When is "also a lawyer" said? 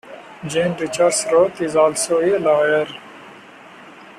1.75-2.87